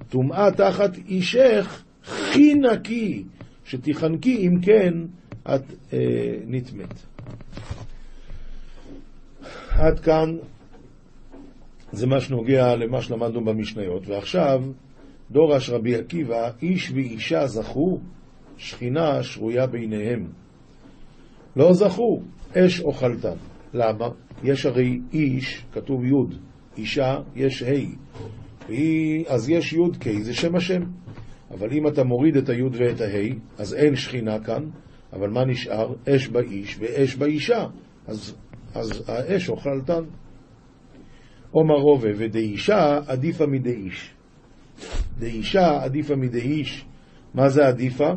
[0.09, 3.23] טומאה תחת אישך, הכי נקי,
[3.65, 4.93] שתיחנקי, אם כן,
[5.45, 5.62] את
[5.93, 5.99] אה,
[6.47, 6.93] נטמאת.
[9.69, 10.38] עד כאן
[11.91, 14.08] זה מה שנוגע למה שלמדנו במשניות.
[14.08, 14.63] ועכשיו,
[15.31, 17.99] דורש רבי עקיבא, איש ואישה זכו,
[18.58, 20.27] שכינה שרויה ביניהם.
[21.55, 22.21] לא זכו,
[22.58, 23.36] אש אוכלתן.
[23.73, 24.08] למה?
[24.43, 26.36] יש הרי איש, כתוב י',
[26.77, 28.73] אישה, יש ה',
[29.27, 30.81] אז יש י' ק', זה שם השם.
[31.51, 34.63] אבל אם אתה מוריד את היוד ואת ההי, אז אין שכינה כאן,
[35.13, 35.93] אבל מה נשאר?
[36.09, 37.65] אש באיש ואש באישה.
[38.07, 38.35] אז,
[38.75, 40.03] אז האש אוכלתן.
[41.51, 44.13] עומר רובה, ודאישה עדיפה מדאיש.
[45.19, 46.85] דאישה עדיפה מדאיש.
[47.33, 48.09] מה זה עדיפה?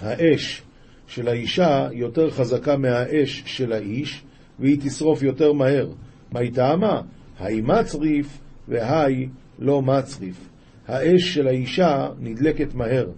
[0.00, 0.62] האש
[1.06, 4.22] של האישה יותר חזקה מהאש של האיש,
[4.58, 5.88] והיא תשרוף יותר מהר.
[6.32, 7.00] מה היא טעמה?
[7.40, 8.38] היי מצריף
[8.68, 10.48] והי לא מצריף.
[10.88, 13.10] האש של האישה נדלקת מהר.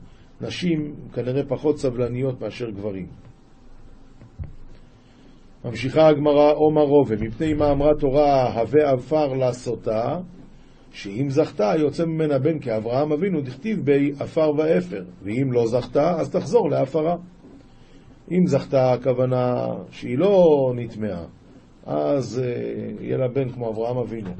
[0.47, 3.07] נשים כנראה פחות סבלניות מאשר גברים.
[5.65, 10.21] ממשיכה הגמרא, עומר רובה, מפני מה אמרה תורה, הווה עפר לעשותה,
[10.93, 16.31] שאם זכתה, יוצא ממנה בן כאברהם אבינו, דכתיב בי עפר ואפר, ואם לא זכתה, אז
[16.31, 17.17] תחזור לעפרה.
[18.31, 21.25] אם זכתה, הכוונה שהיא לא נטמעה,
[21.87, 24.31] אז uh, יהיה לה בן כמו אברהם אבינו.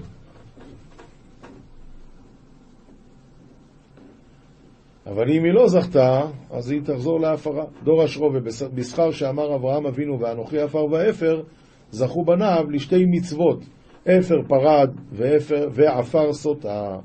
[5.07, 7.65] אבל אם היא לא זכתה, אז היא תחזור להפרה.
[7.85, 11.43] דור אשרו ובשכר שאמר אברהם אבינו ואנוכי עפר ואפר,
[11.91, 13.65] זכו בניו לשתי מצוות,
[14.03, 16.99] אפר פרד ואפר ועפר סוטה.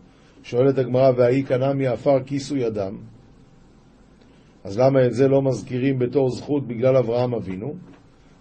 [0.44, 2.98] שואלת הגמרא, והאי קנה מעפר כיסו ידם?
[4.64, 7.74] אז למה את זה לא מזכירים בתור זכות בגלל אברהם אבינו?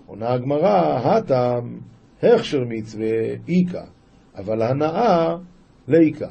[0.07, 1.79] עונה הגמרא, הטעם
[2.23, 3.07] הכשר מצווה
[3.49, 3.85] איכה,
[4.37, 5.37] אבל הנאה
[5.89, 6.29] ליקה.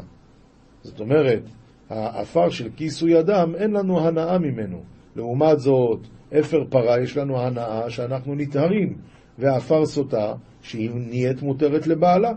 [0.81, 1.43] זאת אומרת,
[1.89, 4.81] העפר של כיסוי אדם, אין לנו הנאה ממנו.
[5.15, 5.99] לעומת זאת,
[6.39, 8.93] אפר פרה יש לנו הנאה שאנחנו נטהרים,
[9.37, 12.31] ועפר סוטה שהיא נהיית מותרת לבעלה.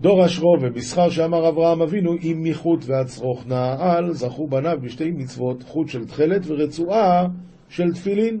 [0.00, 5.88] דור אשרו ובשכר שאמר אברהם אבינו, אם מחוט והצרוך נעל, זכו בניו בשתי מצוות, חוט
[5.88, 7.26] של תכלת ורצועה
[7.68, 8.40] של תפילין.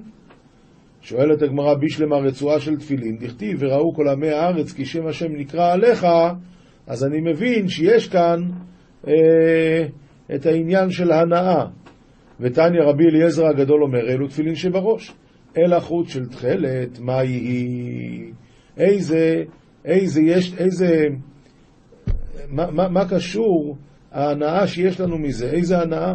[1.00, 5.72] שואלת הגמרא בשלמה רצועה של תפילין, דכתיב וראו כל עמי הארץ כי שם השם נקרא
[5.72, 6.06] עליך,
[6.90, 8.48] אז אני מבין שיש כאן
[9.08, 9.86] אה,
[10.34, 11.64] את העניין של הנאה.
[12.40, 15.12] ותניא רבי אליעזר הגדול אומר, אלו תפילין שבראש.
[15.58, 18.32] אל החוט של תכלת, מה יהי?
[18.76, 19.42] איזה,
[19.84, 21.06] איזה, יש, איזה,
[22.48, 23.76] מה, מה, מה קשור
[24.12, 25.50] ההנאה שיש לנו מזה?
[25.50, 26.14] איזה הנאה?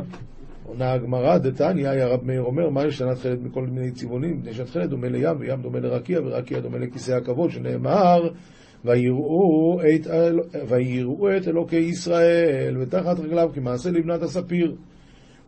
[0.64, 4.38] עונה הגמרא, דתניא, היה רב מאיר אומר, מה יש שנת תכלת מכל מיני צבעונים?
[4.38, 8.30] מפני שנת תכלת דומה לים, וים דומה לרקיע, ורקיע דומה לכיסא הכבוד, שנאמר,
[8.86, 10.08] ויראו את,
[10.68, 14.76] ויראו את אלוקי ישראל, ותחת רגליו כמעשה לבנת הספיר.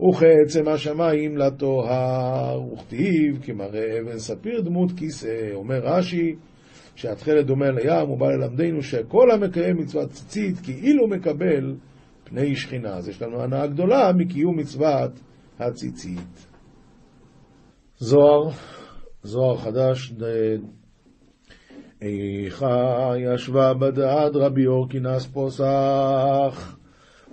[0.10, 5.50] וכעצם השמיים לטוהר, וכתיב כמראה אבן ספיר דמות כיסא.
[5.54, 6.36] אומר רש"י,
[6.95, 11.76] שהתכלת דומה לים, הוא בא ללמדנו שכל המקיים מצוות ציצית כאילו מקבל
[12.23, 12.97] פני שכינה.
[12.97, 15.12] אז יש לנו הנאה גדולה מקיום מצוות
[15.60, 16.47] הציצית.
[17.97, 18.50] זוהר,
[19.23, 20.13] זוהר חדש,
[22.02, 26.78] איכה ישבה בדעת רבי אורקינס פוסח,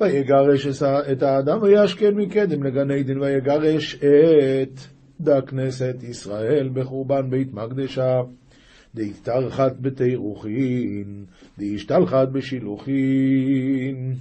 [0.00, 4.80] ויגרש את האדם וישכן מקדם לגן עדן, ויגרש את
[5.20, 8.20] דה כנסת ישראל בחורבן בית מקדשה,
[8.94, 11.24] דהתארחת בתירוכין,
[11.58, 14.14] דהשתלחת בשילוחין.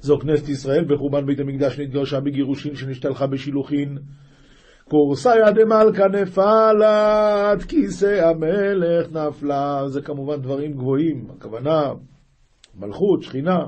[0.00, 3.98] זו כנסת ישראל בחורבן בית המקדש נתגרשה בגירושין שנשתלחה בשילוחין.
[4.92, 9.82] קורסיה דמלכה נפלת, כיסא המלך נפלה.
[9.86, 11.92] זה כמובן דברים גבוהים, הכוונה
[12.80, 13.58] מלכות, שכינה.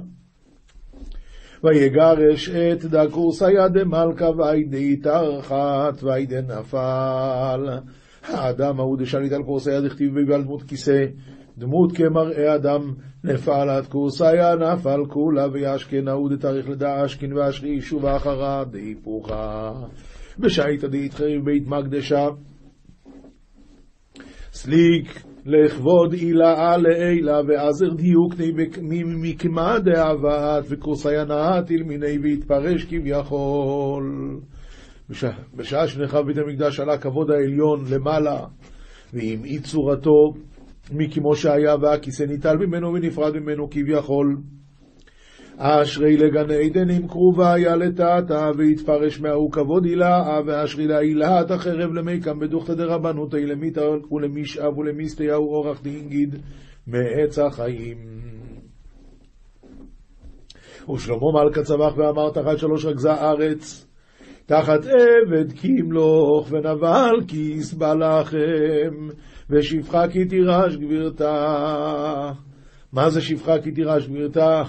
[1.63, 7.69] ויגרש את דה קורסיה דמלכה ויידי תרחת ויידי נפל.
[8.23, 11.05] האדם ההוא דשליט על קורסיה דכתיב בגלל דמות כיסא,
[11.59, 18.65] דמות כמראה אדם נפלת קורסיה נפל כולה וישכן ההוא דתאריך לדע אשכין ואשרי שובה אחרה
[18.71, 19.73] דהיפוכה.
[20.39, 22.29] בשייתא דאיתחריב בית מקדשה.
[24.53, 28.35] סליק לכבוד עילה לעילה ועזר דיוק
[29.23, 34.41] מקמה דאבת וכורסיה נהת אלמיני והתפרש כביכול.
[35.55, 38.47] בשעה שנחרב בית המקדש עלה כבוד העליון למעלה,
[39.15, 40.35] אי צורתו
[40.93, 44.37] מכמו שהיה והכיסא ניטל ממנו ונפרד ממנו כביכול.
[45.59, 52.39] אשרי לגן עדן עם קרובה היה לטאטה, והתפרש מההוא כבוד הילה, ואשרי להילת החרב למיקם
[52.39, 56.37] בדוכתא דרבנותא למיתא ולמשאב ולמיסטיהו אורח דינגיד
[56.87, 57.99] מעץ החיים.
[60.95, 63.87] ושלמה מלכה צמח ואמר תחת שלוש רגזי ארץ,
[64.47, 69.09] תחת עבד כי ימלוך ונבל כי יסבע לכם,
[69.51, 72.33] ושפחה כי תירש גבירתה.
[72.93, 74.63] מה זה שפחה כי תירש גבירתה?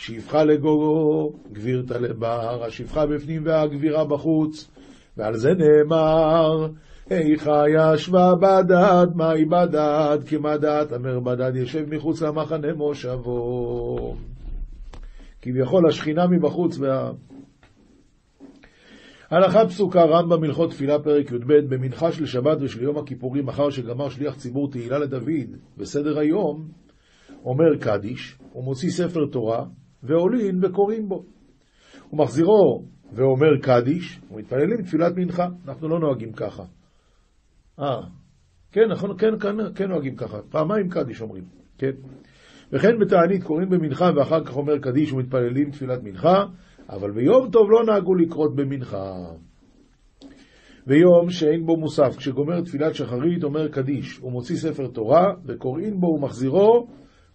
[0.00, 4.70] שפחה לגוגו, גבירתה לבר, השפחה בפנים והגבירה בחוץ,
[5.16, 6.68] ועל זה נאמר,
[7.10, 10.18] איכה ישבה בדד, מהי בדד?
[10.26, 14.16] כמדד, אמר בדד ישב מחוץ למחנה מושבו.
[15.42, 17.10] כביכול השכינה מבחוץ וה...
[19.30, 24.08] הלכה פסוקה רמב"ם הלכות תפילה פרק י"ב במנחה של שבת ושל יום הכיפורים אחר שגמר
[24.08, 26.68] שליח ציבור תהילה לדוד בסדר היום
[27.44, 29.64] אומר קדיש ומוציא ספר תורה
[30.02, 31.24] ועולין וקוראים בו.
[32.12, 35.46] ומחזירו ואומר קדיש, ומתפללים תפילת מנחה.
[35.68, 36.62] אנחנו לא נוהגים ככה.
[37.80, 38.00] אה,
[38.72, 40.38] כן, נכון, כן, כן, כן נוהגים ככה.
[40.50, 41.44] פעמיים קדיש אומרים,
[41.78, 41.90] כן.
[42.72, 46.44] וכן בתענית קוראים במנחה ואחר כך אומר קדיש ומתפללים תפילת מנחה,
[46.88, 49.14] אבל ביום טוב לא נהגו לקרות במנחה.
[50.86, 56.06] ויום שאין בו מוסף, כשגומר תפילת שחרית אומר קדיש, הוא מוציא ספר תורה, וקוראים בו
[56.06, 56.86] ומחזירו,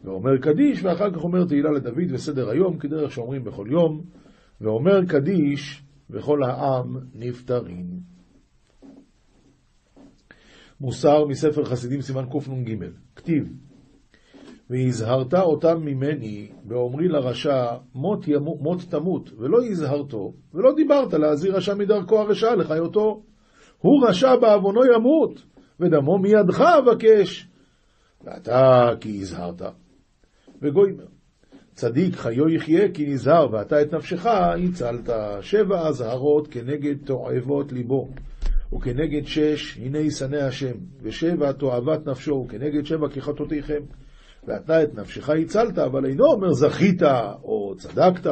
[0.04, 4.02] ואומר קדיש, ואחר כך אומר תהילה לדוד וסדר היום, כדרך שאומרים בכל יום,
[4.62, 7.86] ואומר קדיש, וכל העם נפטרים.
[10.82, 12.86] מוסר מספר חסידים סימן קנ"ג,
[13.16, 13.54] כתיב
[14.70, 17.66] והזהרת אותם ממני, באומרי לרשע,
[17.96, 23.24] מות, ימו, מות תמות, ולא הזהרתו, ולא דיברת להזהיר רשע מדרכו הרשעה לחיותו.
[23.78, 25.44] הוא רשע בעוונו ימות,
[25.80, 27.48] ודמו מידך אבקש.
[28.24, 29.62] ואתה כי הזהרת.
[30.62, 31.06] וגוימר,
[31.74, 35.10] צדיק חיו יחיה כי נזהר, ואתה את נפשך הצלת.
[35.42, 38.10] שבע אזהרות כנגד תועבות ליבו.
[38.74, 43.82] וכנגד שש, הנה ישנא השם, ושבע תועבת נפשו, וכנגד שבע כחטאותיכם.
[44.48, 47.04] ואתה את נפשך הצלת, אבל אינו אומר זכית
[47.44, 48.28] או צדקת,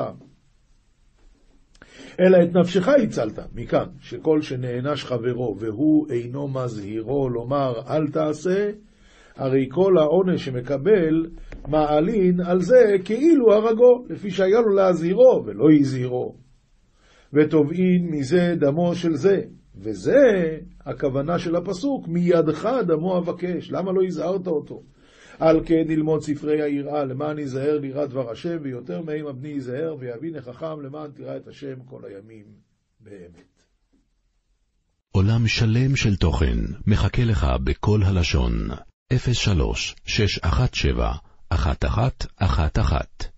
[2.20, 3.40] אלא את נפשך הצלת.
[3.54, 8.72] מכאן, שכל שנענש חברו והוא אינו מזהירו לומר אל תעשה,
[9.36, 11.26] הרי כל העונש שמקבל
[11.68, 16.36] מעלין על זה כאילו הרגו, לפי שהיה לו להזהירו ולא הזהירו.
[17.34, 19.42] ותובעין מזה דמו של זה,
[19.76, 23.72] וזה הכוונה של הפסוק, מידך דמו אבקש.
[23.72, 24.84] למה לא הזהרת אותו?
[25.40, 30.36] על כן ללמוד ספרי היראה, למען ייזהר ליראת דבר השם, ויותר מהם הבני ייזהר, ויבין
[30.36, 32.46] החכם, למען תראה את השם כל הימים
[33.00, 33.64] באמת.
[35.12, 36.58] עולם שלם של תוכן
[36.88, 38.54] מחכה לך בכל הלשון,
[39.10, 43.33] 03 617 1111